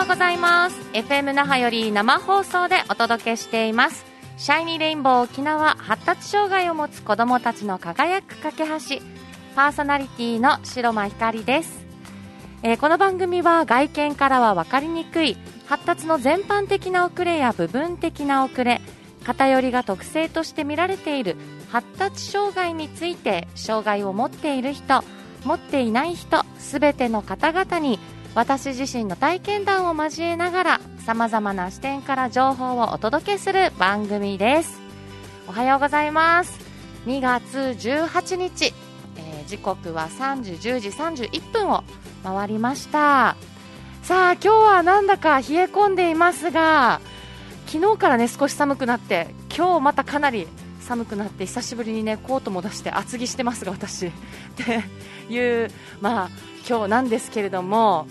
[0.00, 0.80] ようございます。
[0.94, 4.06] FM 那覇より生放送でお届けしています。
[4.38, 9.20] シャイニーレインボー沖縄発達障害を持つ子どもたちの輝く架け橋。
[9.54, 11.84] パーソナリティの白間ひかりです、
[12.62, 18.80] えー、この番組は外見からは分かりにくい発達の全般的な遅れや部分的な遅れ
[19.24, 21.36] 偏りが特性として見られている
[21.68, 25.02] 発達障害について障害を持っている人
[25.44, 27.98] 持っていない人すべての方々に
[28.34, 34.80] 私自身の体験談を交えながらさまざまな視点から情報をお届けする番組です。
[35.48, 36.60] おはようございます。
[37.06, 38.66] 2月18日、
[39.16, 41.82] えー、時刻は3時10時31分を
[42.22, 43.36] 回りました。
[44.04, 47.00] さあ今日はなんだか冷え込んでいますが
[47.66, 50.46] 昨日からね少し寒くなって今日またかなり
[50.80, 54.06] 寒くなって久しぶりにねコートも出して厚着してますが私。
[54.06, 54.10] っ
[54.56, 54.84] て
[55.32, 55.70] いう
[56.00, 56.30] まあ
[56.68, 58.06] 今日なんですけれども、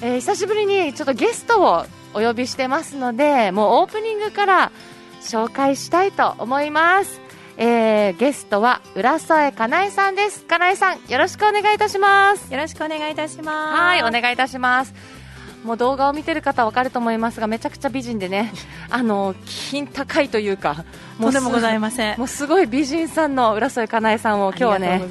[0.00, 4.72] えー、久しぶりにちょっとゲストをお呼びしてますのでもうオープニングから
[5.20, 7.20] 紹介したいと思います、
[7.56, 10.44] えー、ゲストは浦添かなえさんです。
[10.44, 12.52] かなえさんよろしくお願いいたします。
[12.52, 13.80] よろしくお願いいたします。
[13.80, 15.17] はいお願いいたします
[15.64, 18.52] もう動画を見てる方は分かると思いますがめちゃくちゃ美人でね
[18.90, 20.84] あの金高いというか
[21.18, 22.18] もうでもございません。
[22.18, 25.02] もうすごい美人さんの浦添かなえさんを今日はね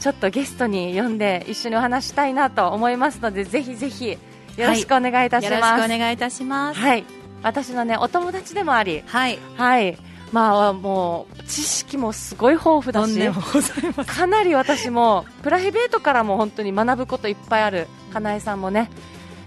[0.00, 4.18] ちょっとゲストに呼んで一緒にお話したいなと思いますのでぜひぜひ
[4.56, 6.80] よろしくお願いいたします、はい、よろしくお願いいたします。
[6.80, 7.04] はい。
[7.42, 9.38] 私のねお友達でもありはい。
[9.56, 9.98] はい。
[10.32, 18.90] まあもう知識もすごい豊富だしかなり私もプライベートからも本当に学ぶこといっぱいあるかなえさんもね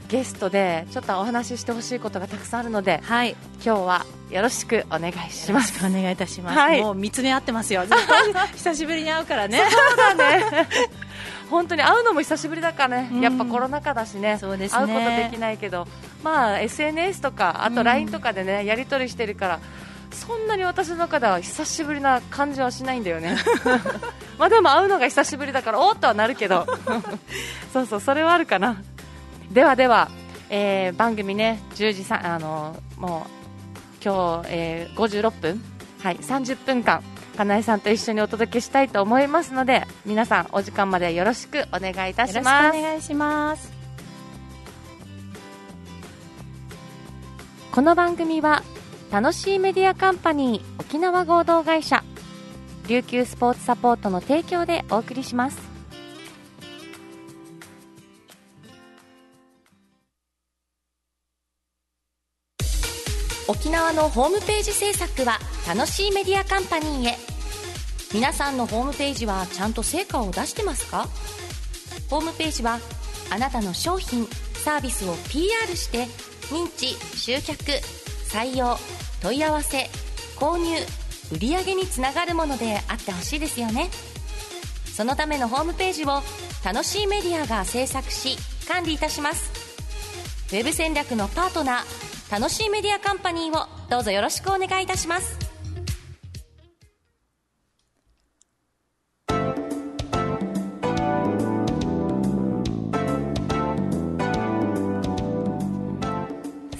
[0.07, 5.85] ゲストでちょっとお話ししてほしいことがたくさんあるので、はい、今日はよろしくお願いします。
[5.85, 6.57] お願いいたします。
[6.57, 7.83] はい、もう見つめ合ってますよ。
[8.53, 9.61] 久しぶりに会うからね。
[9.69, 10.67] そうだね。
[11.49, 15.87] 本当に会うのも久しぶりだからね、やっぱコロナ禍だしね、ね会うことできないけど、
[16.23, 19.59] まあ SNS とかあと LINE とかでね、やり取りしてるから。
[20.11, 23.35] そんなに私の中では久しぶりな感じはしないんだよね
[24.39, 26.65] まあでも会うのが久しぶりだからおっとはなるけど
[27.73, 28.77] そうそうそれはあるかな
[29.51, 30.09] ではでは、
[30.49, 35.61] えー、番組ね10時さあのもう今日、えー、56分
[36.01, 37.03] はい30分間
[37.35, 42.77] かなえさんと一緒にお届けしたいと思いますので皆さんお時間までよろしくお願いいたします。
[42.77, 43.73] お願いします。
[47.71, 48.63] この番組は
[49.11, 52.05] 楽しいメディアカンパニー沖縄合同会社
[52.87, 55.74] 琉球スポーツサポートの提供でお送りします
[63.47, 67.17] 沖縄のホームページ制作は楽しいメディアカンパニーへ。
[68.13, 71.07] 皆さんのホームページはちゃんと成果を出してますか？
[72.09, 72.79] ホームページは
[73.29, 76.05] あなたの商品サービスを PR して
[76.49, 77.63] 認知集客
[78.29, 78.77] 採用
[79.21, 79.89] 問い合わせ
[80.37, 80.75] 購入
[81.31, 83.89] 売上につながるものであってほしいですよね。
[84.95, 86.23] そのためのホームページを
[86.63, 89.51] 楽しいメディアが制作し管理いたします。
[90.51, 95.37] ウェブ戦略のパートナー楽しいメディアカンパニーをどうぞよろしくお願いいたします。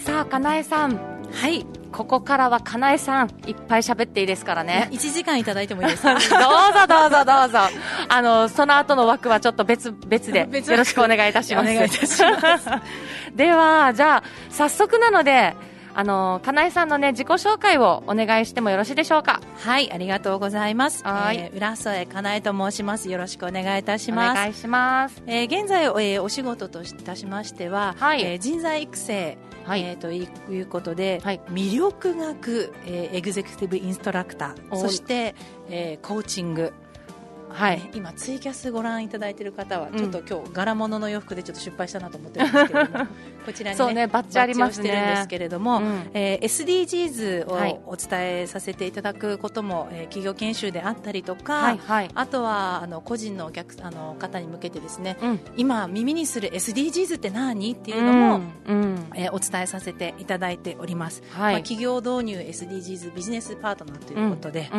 [0.03, 0.97] さあかなえさん。
[1.31, 4.89] はいここからはかなえさんいっぱい喋っていいですからね。
[4.91, 6.13] 1時間いただいてもいいですか？
[6.17, 7.59] どうぞどうぞどうぞ。
[8.09, 11.71] あのその後の枠はちょっと別別でよろしくお願いいたします。
[11.71, 12.69] お願いいたします。
[13.33, 15.55] ではじゃあ早速なので
[15.97, 19.39] あのかなえさんのね自己紹介をお願いしてもよろしいでしょうか？
[19.63, 21.01] はいありがとうございます。
[21.05, 23.09] はい、えー、浦添かなえと申します。
[23.09, 24.31] よろしくお願いいたします。
[24.31, 28.21] お願いします、えー、現在、えー、お仕事といたしましては、はい。
[28.23, 30.27] えー、人材育成はい、えー、とい
[30.61, 34.75] うことで、はい、魅力学、えー、エグゼクティブインストラクター。
[34.75, 35.35] そして、
[35.69, 36.71] えー、コーチング
[37.55, 43.07] はい、今ツイキャスご覧いただいている方はちょっと今日柄物の洋服でちょっと失敗したなと思ってるんですけれども
[43.45, 44.89] こちらにねねバッチありますね。
[44.89, 64.69] してるんですけれども、うん、えー、SDGs をお伝えさせていただくことも、えー、企業研修であったりとか、はいはい、あとはあの個人のお客あの方に向けてですね、うん、今耳にする SDGs って何っていうのも、うん、えー、お伝えさせていただいております、はい、まあ、企業導入 SDGs ビジネスパートナーということで,、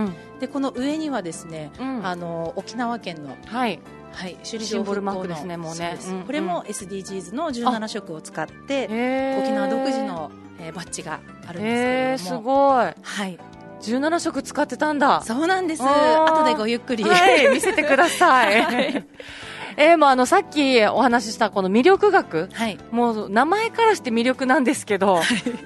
[0.40, 3.80] でこの上にはですね、あの沖縄県の、はい
[4.16, 8.84] はい、首里城復興ですねもうね、これも SDGs の17色を使って
[9.42, 12.40] 沖縄独自の、えー、バッジがあるんですけれども。
[12.40, 12.94] すごい。
[13.02, 13.38] はい。
[13.82, 15.20] 17色使ってたんだ。
[15.22, 15.82] そうなんです。
[15.82, 19.04] 後でごゆっくり、はい、見せてください
[19.76, 25.20] えー、もうあのさっきお話ししたこの魅力学、はい、もう名前からして魅力なんですけど、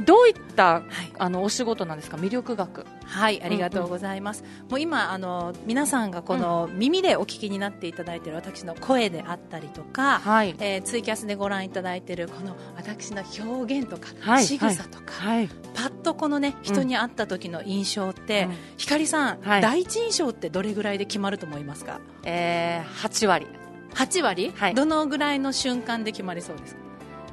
[0.05, 0.85] どういった、はい、
[1.19, 2.17] あのお仕事なんですか？
[2.17, 2.87] 魅力学。
[3.11, 21.99] はいありがとうございます、うんうん、もう今あの皆さんがこの耳でお聞きになっていただいている私の声であったりとか、はい、えー、ツイキャスでご覧いただいているこの私の表現とか、はい、仕草とか、はい、パッとこのね人に会った時の印象って、うん、光さん、第一印象ってどれぐらいで決まると思いますか？
[22.23, 23.49] えー、8割
[23.95, 26.77] 8割、はい、どのぐらいの瞬間で決まりそうです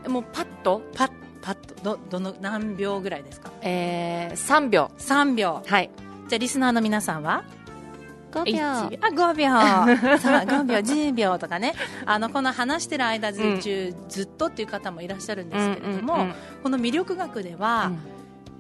[0.04, 0.10] か？
[0.10, 0.82] もうパッと？
[0.96, 1.12] パッ
[1.42, 1.76] パッと？
[1.84, 3.52] どどの何秒ぐらいですか？
[3.62, 4.92] えー、3秒。
[4.98, 5.62] 3秒。
[5.66, 5.90] はい。
[6.28, 7.44] じゃあリスナーの皆さんは
[8.32, 8.68] ？5秒。
[8.68, 9.48] あ5秒。
[10.20, 11.74] さあ5秒10秒とかね。
[12.06, 13.62] あのこの話してる間中、うん、
[14.10, 17.92] ずっとっていう方もいらっしゃるんですけれども、うんうんうん、この魅力学では、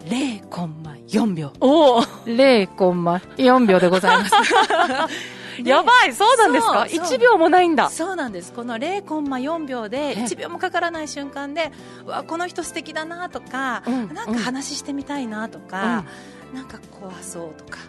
[0.04, 1.52] うん、0コンマ4秒。
[1.60, 4.32] おお0 コンマ4秒でございます
[5.64, 7.90] やばいそうなんですか？1秒もないんだ。
[7.90, 8.54] そうなんです。
[8.54, 11.72] この0コンマ4秒で1秒もかからない瞬間で
[12.06, 16.06] わこの人素敵だなとか、うん、なんか話してみたいなとか、
[16.52, 17.80] うん、なんか怖そうとか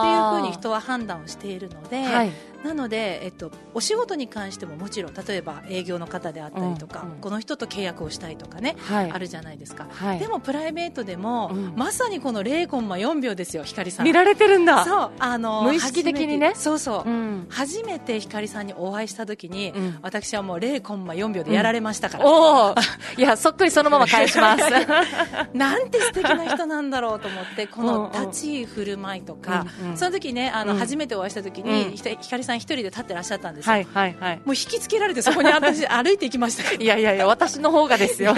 [0.00, 2.32] っていうふうに人は判断をしているので、はい
[2.64, 14.06] なので、えっと、お仕事に関してももちろん例えば営業の方であったりとか、うんうん、この人と契約をしたいとかね、はい、あるじゃないですか、はい、でもプライベートでも、うん、まさにこの0コンマ4秒ですよ光さん。
[14.06, 14.84] 見られてるんだ。
[14.84, 16.52] そうあの無意識的にね。
[16.54, 22.74] そうそう、うん、初めて光さんにお会いした時に、うん、私はもう0コンマ4秒でやられましたから、おお
[23.16, 24.62] いやそっくりそのまま返します。
[25.54, 38.34] なんて素敵な人なんだろうと思ってこの立ち居振る舞いとか、うんうん、その時ねあの、初めてお会いした時に、光さん一人で立ってらっしゃゃったんですよ、はいはいはい、もう引きつけられてそこに私 歩いていきましたいやいやいや私の方がですよ。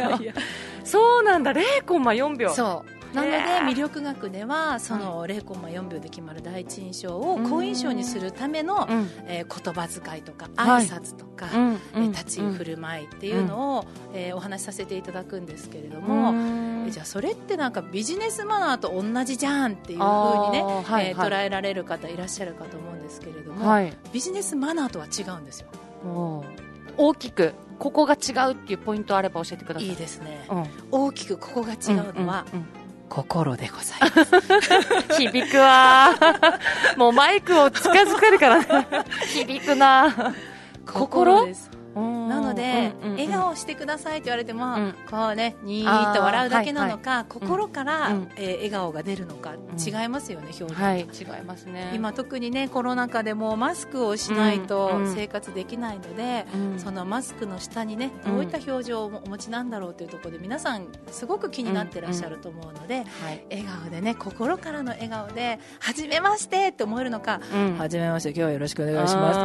[0.84, 1.52] そうなんだ。
[1.52, 2.50] 0コンマ4秒。
[2.50, 2.94] そう。
[3.14, 3.38] なので
[3.72, 16.32] 魅力学ではその0コンマ4秒で決まる第一印象を好印象にするための、うん、えー、言葉遣いとか挨拶とか、はい、えー、立ち居振る舞いっていうのを、うん、えー、お話しさせていただくんですけれども、
[16.88, 25.68] えじゃあそれってなんかビジネスマナーと同じじゃんっていうふうにね、はい、えー、捉えられる方いらっしゃるかと思うんですけれども、はい、ビジネスマナーとは違うんですよ。
[26.96, 29.88] 大きくここが違うっていうポイントあれば教えてください。
[29.88, 32.66] いいですね、うん、大きくここが違うのは、うんうんうん。
[33.08, 34.24] 心でございま
[35.12, 35.14] す。
[35.20, 36.14] 響くわ
[36.96, 38.66] もうマイクを近づけるからね。
[39.28, 40.34] 響くな
[40.86, 44.76] 心ですなので、笑顔してくださいって言われても、
[45.10, 51.02] こうねにーっと笑うだけなのか、心から、え笑顔が出るのか違いますよね、表情、はい、違
[51.40, 51.92] いますね。
[51.94, 56.46] 今特にねコロナ禍でもマスクをしないと生活できないので、
[56.78, 63.04] そのマスクの下にねどういった表情をお持ちなんだろうというところで皆さんすごく気になってらっしゃると思うので、
[63.50, 67.40] 笑顔でね心からの笑顔で初めましてって思えるのか、
[67.78, 69.38] 初めまして今日はよろしくお願いします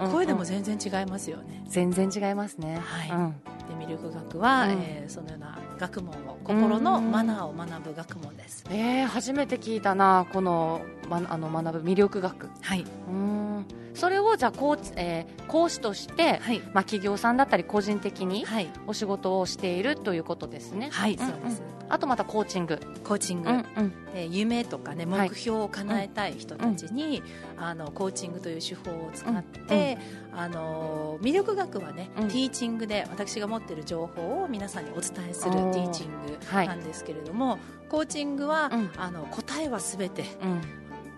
[0.00, 2.78] ね、声でも全然違いますよね全然違いますね。
[2.80, 3.10] はい。
[3.10, 8.64] うん、で魅力学は、うん、えー、そのような学問を心のマナーを学ぶ学問です。
[8.70, 12.48] えー、初めて聞いたなこのまあの学ぶ魅力学。
[12.60, 12.84] はい。
[13.08, 18.44] うんそれをじゃあ講,、えー、講師として、はい、まあ、企業さんだったり個人的に
[18.86, 20.90] お仕事をしているということですね。
[20.92, 22.80] はい、そうです、あとまたコーチング。
[23.04, 27.22] コーチング、うんうん、え夢とかね目標を叶えたい人たちに、
[27.56, 29.98] あのコーチングという手法を使って、
[30.32, 37.58] あの魅力学はね、ティーチングで私が持っている情報を皆さんにお伝えするティーチングなんですけれども、
[37.88, 40.24] コーチングは、あの答えはすべて、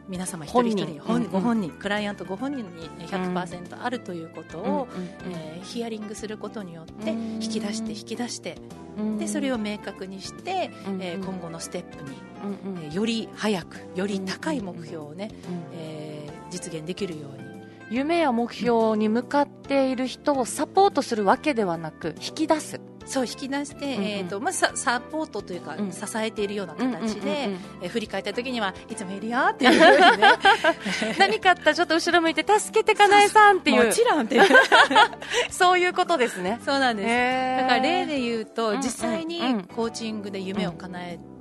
[0.09, 4.89] 皆様一人一人本ご本人、クライアントご本人に100%あるということを、
[5.31, 8.57] えー、ヒアリングすることによって引き出して引き出して、
[9.19, 10.71] でそれを明確にして、
[11.01, 12.17] えー、今後のステップに、
[12.85, 15.31] えー、より早くより高い目標をね、
[15.73, 17.47] えー、実現できるように。
[17.89, 30.33] 夢や目標に向かっている人をサポートするわけではなく引き出すそう引き出して、うんうん、えーとまあ、ササポートというか、うん、支えているような形で、え振り返った時にはいつもいるよっていうね。
[31.19, 33.87] 何かあったらちょっと後ろ向いて助けてかなえさんっていう。
[33.87, 34.43] もちろんっていう。
[35.51, 36.61] そういうことですね。
[36.65, 37.63] そうなんです。
[37.63, 39.41] だから例で言うと、実際に
[39.75, 41.36] コーチングで夢を叶えて、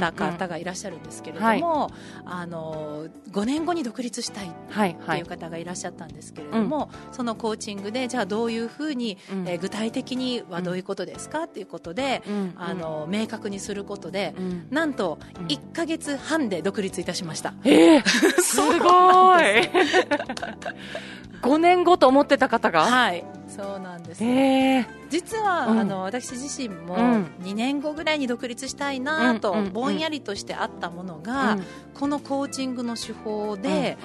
[0.00, 1.90] た方がいらっしゃるんですけれども、
[2.24, 15.18] あの5年後に独立したいっていう方がいらっしゃったんですけれども、そのコーチングでじゃあどういうふうに、うん、えー、具体的にはどういうことですかっていうことで、うん、あの明確にすることで、うん、なんと
[15.48, 17.54] 1か月半で独立いたしました。
[17.64, 18.02] えー、
[18.40, 19.42] すごい
[21.42, 22.82] 5年後と思ってた方が？
[22.82, 26.96] はいそうなんです、えー、実は、うん、あの私自身も
[27.42, 31.58] 2年後ぐらいに独立したいなと、ぼんやりとしてあったものが、
[31.94, 33.98] このコーチングの手法で、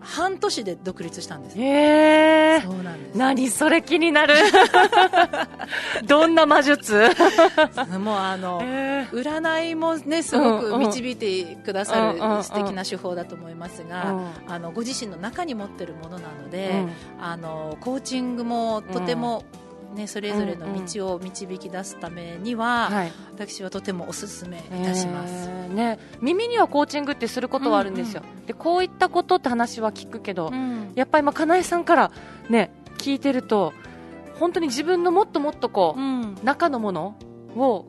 [0.00, 1.58] 半年で独立したんです。
[1.58, 2.60] へえ。
[2.62, 3.18] そうなんです。
[3.18, 4.34] 何それ気になる。
[6.06, 7.08] どんな魔術？
[7.98, 8.60] もうあの
[9.12, 16.84] 占いもねすごく導いてくださる素敵な手法だと思いますが、あのご自身の中に持ってるものなので、
[17.20, 19.44] あのコーチングもとても、
[19.94, 32.12] ね、それぞれの道を導き出すためには、うんうん、私はとてもおすすめいたします、えー、ね、耳にはコーチングってすることはあるんですよ、うんうん、でこういったことって話は聞くけど、うん、やっぱりまあかなえさんから、
[32.48, 33.72] ね、聞いてると
[34.38, 37.16] 本当に自分のもっともっとこう、うん、中のもの
[37.56, 37.86] を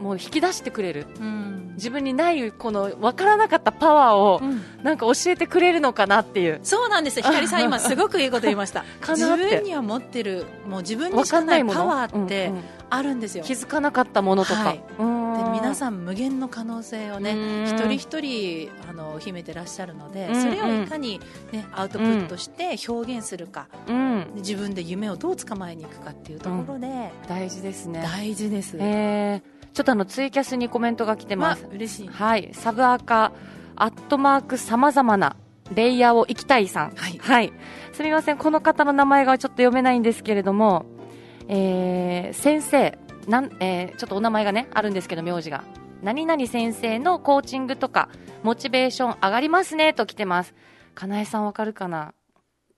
[0.00, 4.40] もう引き出してくれる、うん、自分にないこの分からなかったパワーを、
[4.82, 8.84] なんか教えてくれるのかなっていう、そうなんですひかりさん今すごくいいこと言いました。
[9.06, 12.50] 自分には持ってるもう自分にしかないパワーって
[12.88, 21.20] あるんですよ、気づかなかったものとか、はい、で皆さん無限の可能性をね一人一人あの秘めてらっしゃるので、それをいかに、
[21.52, 28.02] ね、アウトプットして表現するか、うん、自分で夢をどう捕まえにいくかっていうところで、大事ですね。
[28.02, 31.66] 大事です、えーちょっとあのツイキャスにコメントが来てます。
[31.72, 32.08] 嬉しい。
[32.08, 32.50] はい。
[32.52, 33.32] サブアカ、
[33.76, 35.36] アットマーク様々な
[35.72, 36.90] レイヤーを行きたいさん。
[36.96, 37.18] はい。
[37.18, 37.52] はい。
[37.92, 38.38] すみません。
[38.38, 40.86] この方の名前がちょっと読めないんですけれども、
[41.48, 42.98] えー、先生、
[43.28, 45.64] なん、えー、ちょっとお名前がね、あるんですけど、名字が。
[46.02, 48.08] 何々先生のコーチングとか、
[48.42, 50.54] モチベーション上がりますね、と来てます。
[50.94, 52.14] かなえさんわかるかな？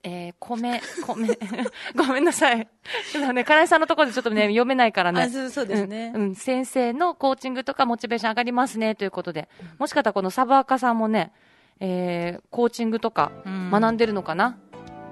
[0.04, 1.38] えー、米、米、
[1.96, 2.68] ごめんなさい。
[3.12, 5.28] ちょっとね、金井さんのところでちょっとね、読めないからね。
[5.28, 6.34] そうそうですね、うん、うん。
[6.34, 9.48] 先生のコーチングとかモチベーション上がりますね、ということで。
[9.78, 11.32] もしかしたらこのサブアカさんもね、
[11.78, 14.58] えー、コーチングとか学んでるのかな、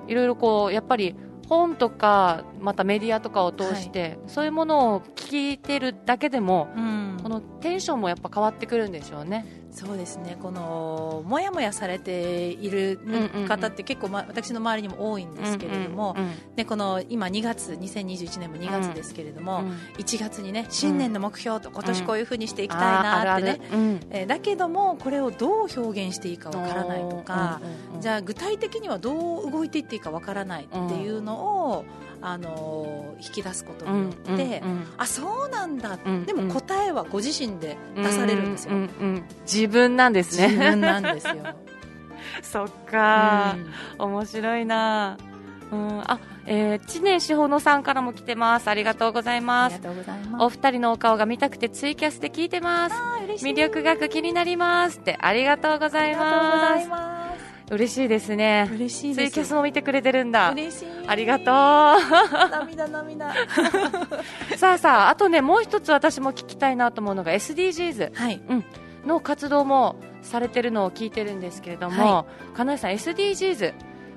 [0.05, 1.15] うん、いろいろこう、やっぱり
[1.49, 7.00] 本とか、またメディアとかを通して、はい、そういうものを聞いてるだけでも、うん、
[7.61, 9.47] テンションもやっぱ変わってくるんでしょうね。
[9.73, 10.37] そうですね。
[10.43, 12.99] このもやもやされている
[13.47, 16.17] 方って結構、ま、私の周りにも多いんですけれども、
[16.57, 24.01] でこの今2月2021年も2月ですけれども、うん、1月にね新年の目標と今年こういうふうにしていきたいなってね、うん。
[24.11, 27.61] えー、だけどもこれをどう表現していいかわからないとか、
[28.01, 31.85] じゃあ具体的にはどう動いていっていいかわからないっていうのを、
[32.23, 34.49] あの引き出すことによって、うんうんう
[34.83, 40.49] ん、あそうなんだ、うんうん、でも答えはご自身で出されるんですよ、うんうんうん、自分なんですね。
[40.49, 41.35] 自分なんですよ。
[42.43, 43.57] そっか、
[43.99, 45.17] うん、面白いな。
[45.73, 48.69] うんあえー、知念志保野さんからも来てます。
[48.69, 49.81] ありがとうございます。
[50.41, 52.97] お二人のお顔が見たくてツイキャスで聞いてます。
[53.45, 54.99] 魅力学気になります。
[54.99, 57.20] ってありがとうございます
[57.71, 58.69] 嬉しいですね。
[58.75, 60.51] 嬉しいツイキャスも見てくれてるんだ。
[60.51, 60.89] 嬉しい。
[61.07, 61.45] ありがとう。
[62.51, 63.33] 涙涙。
[64.59, 68.13] さあさあ、あとね、もう一つ私も聞きたいなと思うのが SDGs。
[68.15, 68.41] はい。
[68.49, 68.65] うん。
[69.07, 73.73] の活動もされてるのを聞いてるんですけれども、はい、かなえさん SDGs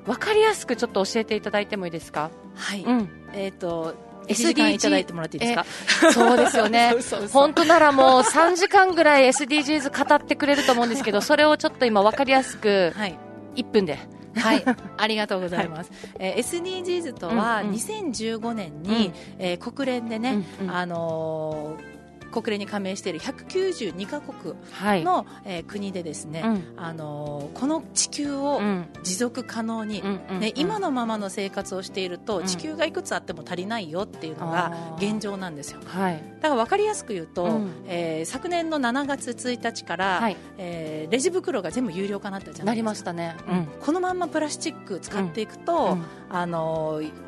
[0.07, 2.31] わかりやすくちょっと教えていただいてもいいですか？
[2.55, 2.83] はい。
[2.83, 3.09] うん。
[3.33, 3.95] えっ、ー、と。
[4.27, 5.65] SDGs いただいてもらっていいですか？
[6.13, 6.93] そうですよね
[7.33, 13.19] 本当ならもう3時間ぐらい SDGs 語ってくれると思うんですけどそれをちょっと今分かりやすく、はい、
[13.55, 13.97] 1分で。
[14.35, 14.63] はい、
[14.97, 15.91] ありがとうございます。
[15.91, 18.95] はい、えー、SDGs とは2015年に、うん。
[18.95, 21.93] うん、えー、国連でね、うんうん、あのー
[22.33, 24.55] 国連に加盟している192カ国
[25.03, 28.59] の、はい、えー、国でですね、うん、あのー、この地球を
[29.03, 35.79] 持続可能に、うん、ね、今のままの生活をしていると、地球がいくつあっても足りないよっていうのが現状なんですよ。
[35.85, 42.83] はい、だから分かりやすく言うと、うん、えー、昨年の7月1日から、はい、えー、レジ袋が全部有料化になったじゃないですか。
[42.83, 43.35] なりましたね、
[43.81, 45.97] このまんまプラスチック使っていくと、
[46.29, 47.22] あのー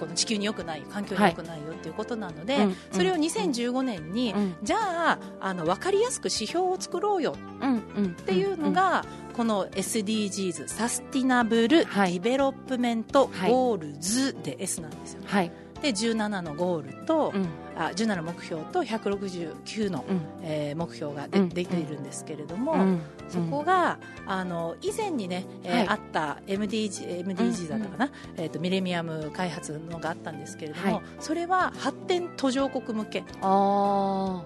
[0.00, 4.78] この地球に良くない環境に良くないよっていうことなので、はい、それを2015年に、うん、じゃ
[5.12, 7.36] ああの分かりやすく指標を作ろうよ。
[7.60, 9.04] っていうのが、
[9.36, 33.24] この SDGs Sustainable Development Goals で S なんですよ、はい、で17のゴールと、うん、あ17目標と169の、うん、えー、目標がで,、うん、できているんですけれども、うん、そこがあの以前にね、えー、はい、あった MDG, MDG だったかな、うんえーと、ミレミアム開発のがあったんですけれども、はい、それは発展途上国向け。
[33.40, 34.42] あ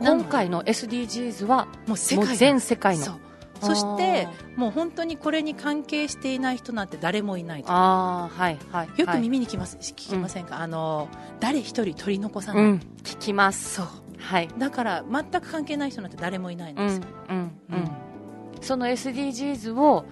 [0.00, 3.18] 今回の SDGs はもう世界全世界の
[3.60, 7.70] そしてもう本当にこれに関係していない人なんて誰もいないと。
[7.70, 11.08] あ、はいはい、よく耳にきます、聞きませんか、うん、あの
[11.40, 13.74] 誰一人取り残さない、うん、聞きます。
[13.74, 13.86] そう、
[14.18, 17.90] はい、だから全く関係ない人なんて誰もいないんですよ、うんうん
[18.60, 20.04] その SDGs を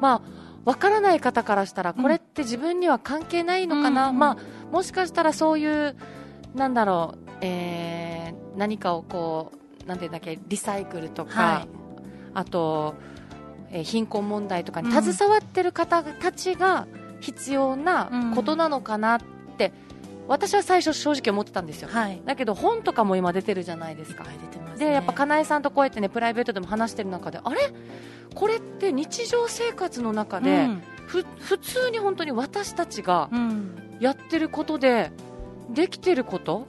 [0.00, 4.36] まあわからない方からしたらこれって自分には関係ないのかな、まあ、
[4.70, 5.96] もしかしたらそういう
[6.54, 10.38] なんだろう、えー、何かをこうなんていうんだっけ？
[10.48, 11.83] リサイクルとか、はい
[12.34, 12.94] あと
[13.70, 16.86] えー、貧困問題とかに携わってる方たちが
[17.18, 19.20] 必要なことなのかなっ
[19.58, 19.72] て、
[20.28, 27.72] 私は最初正直思ってたんですよ、はい、だけど本とかも今出てるじゃないですか、はい、出てます、ね、でやっぱかなえさんとこうやってねプライベートでも話してる中であれ？
[28.34, 33.28] これって日常生活の中で、うん、ふ普通に本当に私たちが
[33.98, 35.10] やってることで、
[35.70, 36.66] できてること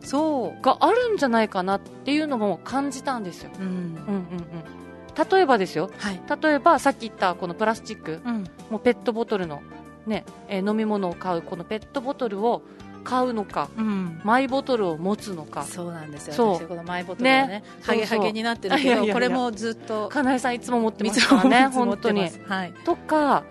[0.62, 3.52] があるんじゃないかなっていうのも感じたんですよ。
[3.60, 4.85] うん、うんうんうん
[5.18, 9.62] 例えばですよ、はい、例えばさっき言ったこのプラスチック、うん、もうペットボトルの、
[10.06, 12.62] ねえー、飲み物を買うこのペットボトルを
[13.06, 15.64] 買うのか、うん、マイボトルを持つのか。
[15.64, 16.34] そうなんですよ。
[16.34, 16.68] そう。
[16.68, 17.64] このマイボトルがねね。
[17.84, 23.44] ハゲハゲになってるけど これもずっとかなえさんいつも持ってますからね本当に、はい、とか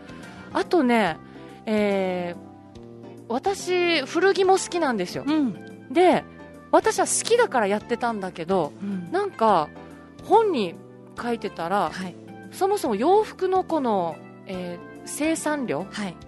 [0.52, 1.18] あとね、
[1.66, 6.25] えー、私古着も好きなんですよ、うん、で
[6.73, 9.68] 私は好きだからやってたんだけど、うん、なんか
[10.25, 10.75] 本に
[11.21, 12.14] 書いてたら、はい、
[12.52, 14.16] そもそも洋服のこの、
[14.47, 15.87] えー、生産量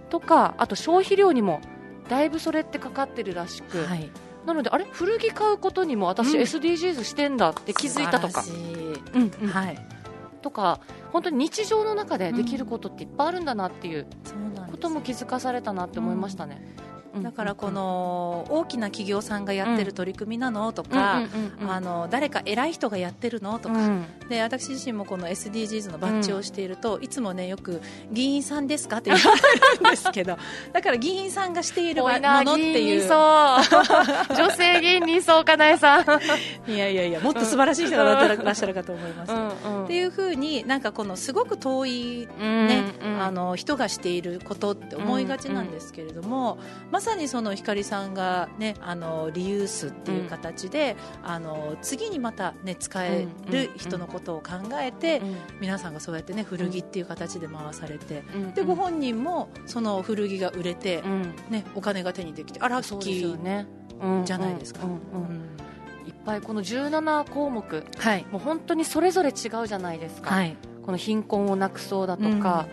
[0.09, 1.61] とか、はい、あと消費量にも
[2.09, 4.09] だいぶそれってかかってるらしく、はい、
[4.45, 4.85] なのであれ？
[4.91, 8.43] 古着買うことにも私、SDGs してんだって気づいたとか。
[9.13, 9.87] うんうん、はい。
[10.41, 10.79] とか
[11.11, 14.07] 本当に日常の中でできることっていっぱいあるんだなっていう
[14.71, 16.61] ことも気づかされたなって思いましたね。
[16.91, 21.23] うんだからこの大きな企業さんがやってる取り組みなのとか、
[21.67, 23.75] あの誰か偉い人がやってるのとか、
[24.29, 27.81] で私自身もこの SDGs のバッジをしていると、いつもねよく
[28.11, 30.37] 議員さんですかって言われるんですけど
[30.73, 33.07] だから議員さんがしているものっていう。
[33.07, 36.71] 女性議員にそうかなえさん。
[36.71, 42.83] いやいやいやもっと素晴らしい人がいらっしゃるかと思います、っていうふうになんかこのすごく遠いね、
[43.19, 46.57] あの人がしていることって思いがちなんですけれども、
[46.91, 55.29] まさにその光さんが、ね、あのリユースっていう形で、うん、あの次にまた、ね、使える人のことを考えて、うん。
[55.29, 58.23] うん、皆さんがそうやって、ね、古着っていう形で回されて、
[58.55, 61.03] でご本人もその古着が売れて、
[61.49, 64.81] ね、お金が手にできてあラッキーじゃないですか。
[66.05, 72.67] いっぱいこの17項目、はい、もう本当にそれぞれ違うじゃないですか、はい、この貧困をなくそうだとか、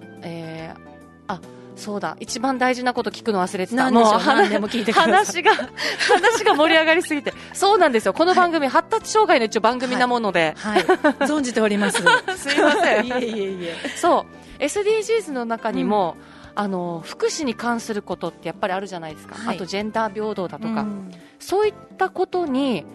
[0.00, 0.80] うん、えー、
[1.26, 1.40] あ
[1.76, 2.16] そうだ。
[2.20, 3.90] 一番大事なこと聞くの忘れてた。
[3.90, 7.34] もう話でも聞いて話が 話が盛り上がりすぎて。
[7.52, 8.14] そうなんですよ。
[8.14, 10.96] この番組、はい、発達障害の一応番組なもので、はい、はい、
[11.28, 12.02] 存じております。
[12.36, 13.06] すいません。
[13.06, 13.76] いえいえいえ。
[13.96, 14.26] そ
[14.58, 14.62] う。
[14.62, 16.16] SDGs の中にも、
[16.56, 22.86] うん、あの福祉に関することってやっぱりあるじゃないですか、はい、あとジェンダー平等だとか、うん、そういったことに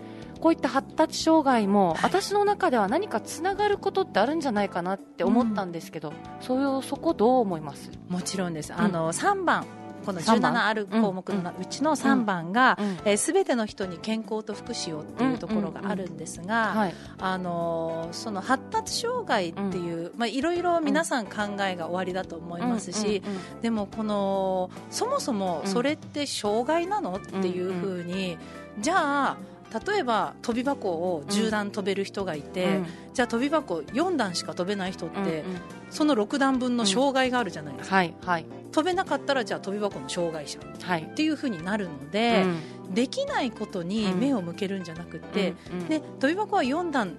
[0.41, 7.91] こういった発達障害も、私の中では何かつながることってあるんじゃないかなって思ったんですけど、うん、そういうそこどう思います？
[8.09, 9.65] もちろんです、あの3番
[10.05, 12.75] この17ある項目のうちの3番が
[13.17, 23.21] すべ、えー、ての人に健康と福祉をっていうところがあるんですが、あのその発達障害っていう、まあ、いろいろ皆さん考えが終わりだと思いますし、
[23.61, 27.17] でもこのそもそもそれって障害なの？
[27.17, 28.39] っていうふうに、
[28.79, 29.37] じゃあ
[29.85, 35.41] 例えば飛び箱を10段飛べる人がいて、うん、じゃあ飛び箱4段しか飛べない人って、うんうん、
[35.89, 42.45] その6段分の障害があるじゃないですか、はいはい、飛べなかったらじゃあ飛び箱の障害者っていうふうになるので、
[42.93, 45.53] できないことに目を向けるんじゃなくて、
[45.87, 47.17] で飛び箱は4段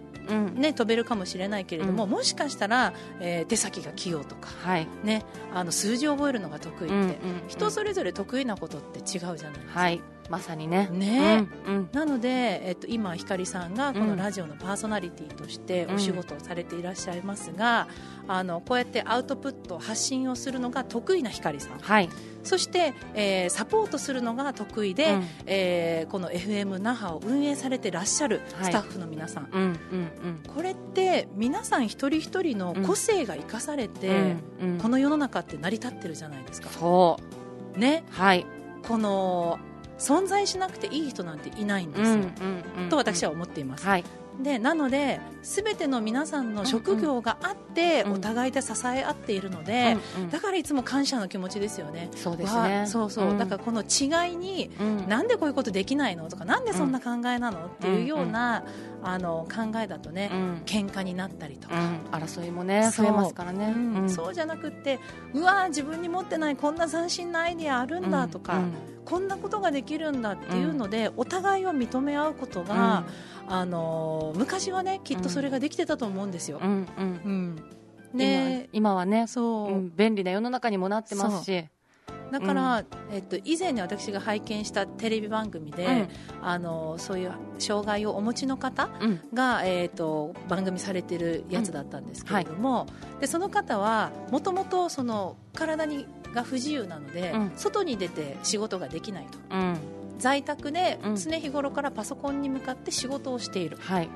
[0.54, 4.86] ね、飛べるかもしれないけれども、もしかしたら、えー、手先が器用とか、はい。
[5.02, 9.80] ね、あの数字を覚えるのが得意って、人それぞれ得意なことって違うじゃないですか。
[9.80, 10.00] はい
[10.32, 10.88] まさにね。
[10.90, 17.86] ね、うんうん、なので、えっと、今、光さんがこのラジオのパーソナリティとしてお仕事をされていらっしゃいますが、
[18.24, 22.08] うん、あのこうやってアウトプット発信をするのが得意な光さん、はい、
[22.44, 36.70] そして、えー、サポートするのが得意で、うん、えー、この FM 那覇を運営されてらっしゃるスタッフの皆さん、はいうんうんうん、これって皆さん一人一人の個性が生かされて、うん、この世の中って成り立ってるじゃないですか。
[36.70, 37.18] そ
[37.76, 37.78] う。
[37.78, 38.46] ね、はい、
[38.86, 39.58] この
[39.98, 42.24] 存在しなくていい人なんていないんですよ、
[42.90, 43.86] と私は思っています。
[43.86, 44.04] はい。
[44.42, 49.98] でなので全ての皆さんの職業があって、お互いで支え合っているので、
[50.30, 52.08] だからいつも感謝の気持ちですよね。
[52.16, 52.84] そうですね。
[52.86, 54.70] そうそう、だからこの違いに、
[55.06, 58.64] なんでこういうことできないのとかなんでそんな考えなのっていうような、
[59.02, 61.74] あの考えだとね、うん、喧嘩になったりとか、
[62.12, 65.00] 争いもね増えますからね、そうじゃなくて
[65.34, 68.62] うわ自分に持ってないこんな斬新なアイディアあるんだとか、
[69.04, 73.04] こんなことができるんだっていうので、お互いを認め合うことが、
[73.48, 76.60] あの昔はねきっとそれができてたと思うんですよ。
[76.62, 76.86] うん。
[76.96, 77.56] うん。
[78.14, 81.68] ね、今今はねそう、便利な世の中にもなってますし
[82.32, 86.08] だから、えっと、以前に私が拝見したテレビ番組で、
[86.40, 88.88] あのそういう障害をお持ちの方
[89.34, 92.86] が、えっと、番組されてるやつだったんですけれども、
[93.20, 99.38] でその方はもともとその体にが不自由なので、外に出て仕事ができないと。
[100.18, 104.08] 在宅で常日頃からパソコンに向かって仕事をしている、はい、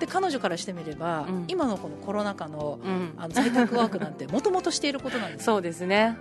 [0.00, 6.16] で彼女からしてみれば、うん、今のこのコロナ禍のうん、あの在宅ワークなんてもともとしていることなんですそうですね、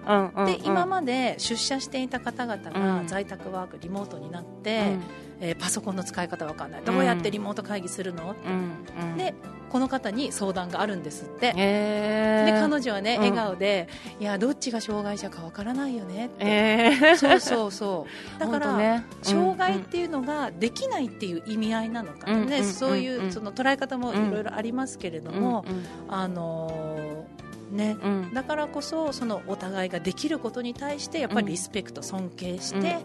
[0.46, 4.98] で今まで出社していた方々が在宅ワークリモートになって、
[5.42, 6.82] えー、パソコンの使い方わかんない。
[6.84, 9.34] どうやってリモート会議するの、うん、で
[9.70, 13.88] この方に相談があるんですって、えー、で彼女はね、笑顔で
[14.20, 18.40] いやどっちが障害者かわからないよねって、えー、そうそうそう。
[18.40, 25.66] だから、ね、障害っていうのができないっていう意味合いなのかね、そういうその捉え方もいろいろありますけれども、
[26.08, 32.98] あのーね、うん、だからこそそのお互いができることに対してやっぱりリスペクト、尊敬して、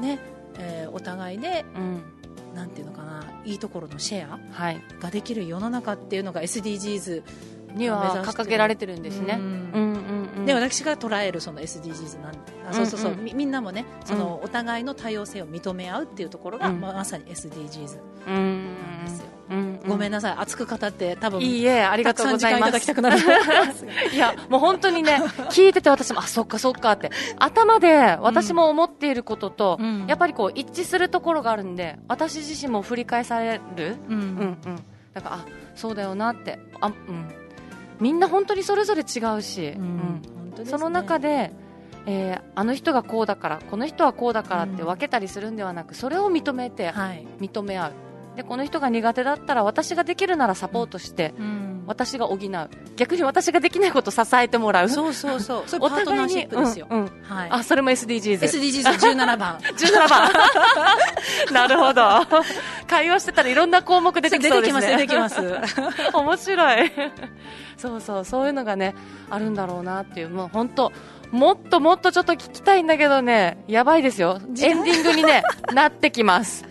[0.00, 0.18] ね
[0.58, 2.02] えー、お互いで、うん、
[2.54, 4.38] なんていうのかないいところのシェア
[5.00, 7.22] ができる世の中っていうのが SDGs
[7.74, 9.40] には掲げられてるんですね。
[10.46, 12.34] で私が捉えるその SDGs なん
[12.68, 18.71] あそうそうそう、みみんなもねそのお互いの多様性を認め合うっていうところが、まあ、まさに SDGs なん
[19.48, 19.90] ですよ。
[19.90, 20.34] ごめんなさい。
[20.38, 22.92] 熱く語って多分いいえありがとうございます。
[24.12, 27.10] いやもう本当にね聞いてて私もあそっかそっかって。
[27.38, 34.76] 頭で私も思っていることと、うん、やっぱりこう一致するところがあるんで私自身も振り返される、うん、うんうん。
[35.14, 36.58] だからあそうだよなって。
[36.80, 36.94] あ、うん、
[38.00, 40.22] みんな本当にそれぞれ違うし、うん。
[40.56, 41.52] ね、その中で
[42.06, 46.90] えー、あの人がこうだからこの人はこうだからって分けたりするんではなく、それを認めて、
[47.40, 47.92] 認め合う
[48.36, 52.38] でこの人が苦手だったら私ができるならサポートして、うん、私が補う。
[52.96, 54.88] 逆に私ができないことを支えてもらう。
[54.88, 55.62] そうそうそう。
[55.68, 60.30] それパートナーシップですよ、うんうん、はい、あそれも SDGs SDGs17 番17番
[61.52, 62.02] なるほど。
[62.86, 64.96] 会話してたらいろんな項目出てきそうですね。
[64.96, 66.10] 出てきます出てきます。
[66.16, 66.92] 面白い。
[67.76, 68.94] そうそうそういうのがね
[69.28, 70.30] あるんだろうなっていう。
[70.30, 70.92] もう本当
[71.32, 74.38] もっともっとちょっと聞きたいんだけどね、やばいですよ。
[74.60, 75.42] エンディングにね、
[75.72, 76.66] なってきます。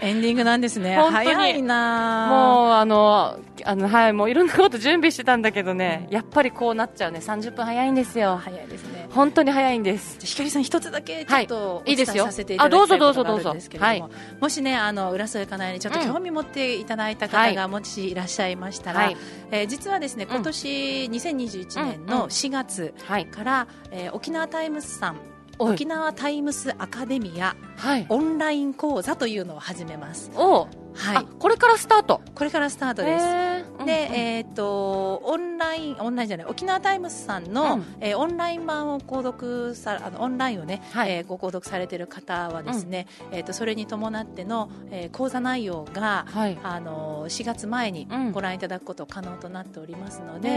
[0.00, 0.98] エンディングなんですね。
[0.98, 1.62] 本当に。
[1.62, 7.20] もう、あの、あの、はい、もういろんなこと準備してたんだけどね、やっぱりこうなっちゃうね。
[7.20, 8.36] 30分早いんですよ。
[8.36, 9.08] 早いですね。
[9.10, 10.18] 本当に早いんです。
[10.20, 12.26] ひかりさん一つだけちょっと、い、いですよ。
[12.26, 19.16] させていただきたいことがあるんですけれども、はい、もしね、あの、浦添かなえにちょっと興味持っていただいた方がもしいらっしゃいましたら、はい、
[19.50, 22.94] えー、実はですね、今年2021年の4月
[23.30, 25.16] から、えー、沖縄タイムズさん
[25.58, 30.30] 沖縄タイムスアカデミア、はい、オンライン講座というのを始めます。
[30.34, 32.20] おはい、これからスタート。
[32.34, 33.54] これからスタートです。
[33.84, 50.54] で、えっ、とオンラインオンラインじゃない沖縄タイムスさんの、うん、えー、オンライン版を購読さあのオンラインをね、はい、えー、ご購読されている方はですね、うん、えっ、とそれに伴っての、えー、講座内容が、はい、あの4月前にご覧いただくこと可能となっておりますので、うん、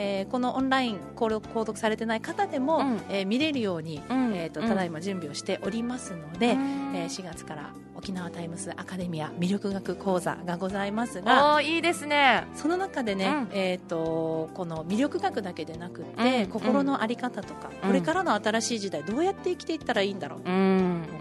[0.00, 12.46] えー、このオンライン購読されてない方でも、うん、えー、見れるように、うん、えっ、とただいま準備をしておりますので、うん、えー、4月から沖縄タイムスアカデミア魅力学講座がございますがいいですね。
[12.54, 20.40] その中でね、うん、えーと、この魅力学だけでなくて、うん、心の在り方とか、うん、これからの新しい時代どうやって生きていったらいいんだろう、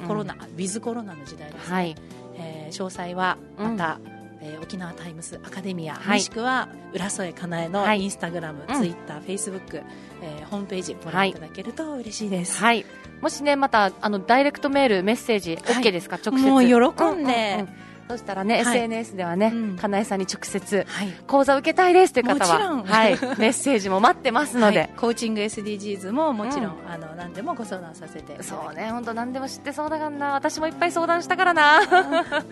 [0.07, 1.95] コロナウィズコロナの時代ですね、はい、
[2.37, 3.99] えー、詳細はまた、
[4.41, 9.81] えー、沖縄タイムスアカデミア、はい、もしくは浦添かなえのインスタグラム、ツイッター、フェイスブック、
[10.21, 12.57] えー、ホームページご覧いただけると嬉しいです。
[12.57, 12.85] はい。
[13.21, 16.43] もしね、また、あの、ダイレクトメール、メッセージ、OK ですか、直接。
[16.43, 17.65] もう喜んで。
[18.07, 31.81] そしたらね、はい、SNS ではね、うん、かなえさんに直接、はい、講座受けたいですという方は、はい、 メッセージも待ってますので、はい、コーチング SDGs ももちろん、うん、あの何でもご相談させてそうね、本当何でも知ってそうだからな、私もいっぱい相談したからな、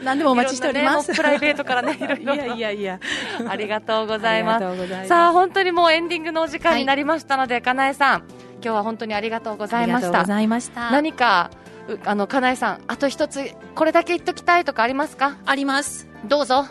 [0.04, 1.12] 何でもお待ちしております。
[1.12, 2.34] ね、プライベートからね、 いろいろ。
[2.34, 2.56] いや。
[2.56, 3.00] いやいや、
[3.48, 5.08] ありがとうございます。
[5.08, 8.24] さあ、本当にもうエンディングのお時間になりましたので、かなえさん。
[8.64, 10.26] 今日は本当にありがとうございました。
[10.26, 10.92] した。
[10.92, 11.52] 何か
[12.06, 15.38] あのかなえさん、あと一つこれだけ言っときたいとかありますか？
[15.46, 16.08] あります。
[16.26, 16.66] どうぞ。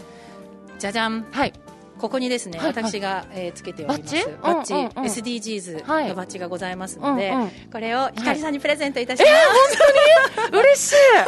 [0.79, 1.25] じゃじゃん。
[1.31, 1.53] はい。
[1.99, 4.15] ここにですね、はいはい、私が、えー、つけております。
[4.43, 10.65] バッジ、うんうんうん、SDGs のバッジがございますので、はいうんうん、これをひかりさんにプレゼントいたします、はい、えー、本当に？
[10.65, 10.95] 嬉しい。
[10.97, 11.27] 本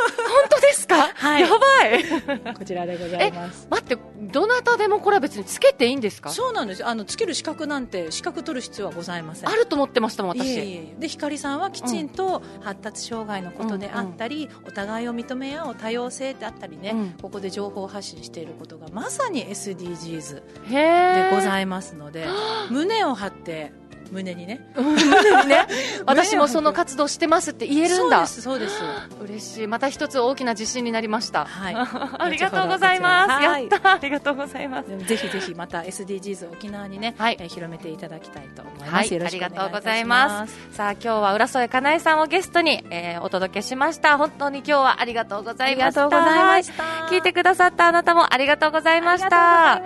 [0.50, 2.54] 当ですか、はい、やばい。
[2.54, 3.66] こちらでございます。
[3.70, 6.30] 待ってどなたでもこれは別につけていいんですか？
[6.30, 9.48] そうなんですあのつける資格なんて資格取る必要はございません。
[9.48, 10.94] あると思ってましたもん私。
[10.98, 22.26] でひかりさんはきちんと発達障害のことであったり、うんうん、お互いを認め合う多様性であったりね、うん、ここで情報発信していることがまさに SDGs でございますので
[22.70, 23.72] 胸を張って
[24.10, 24.60] 胸にね。
[24.74, 24.94] 胸
[25.42, 25.66] にね。
[26.06, 28.26] 私もその活動してますって言えるんだ。
[28.26, 28.82] そうです
[29.20, 29.66] 嬉しい。
[29.66, 31.44] また一つ大きな自信になりました。
[31.44, 31.74] はい。
[32.18, 33.42] ありがとうございます。
[33.42, 33.92] やった。
[33.92, 35.06] ありがとうございます。
[35.06, 40.54] ぜひぜひまた SDGs 沖縄にね、はい、えー、広めていただきたいと思います、はい、ありがとうございます。
[40.72, 44.18] さあ今日は浦添かなえさんをゲストに、えー、お届けしました。
[44.18, 46.84] 本当に今日はありがとうございました。
[47.10, 49.82] 聞いてくださったあなたもありがとうございました。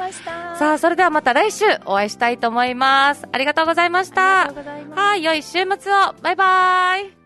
[0.59, 3.27] さあそれではまた来週お会いしたいと思います。
[3.33, 4.53] ありがとうございました。
[5.01, 6.15] はい良い週末を。
[6.23, 7.20] バイバイ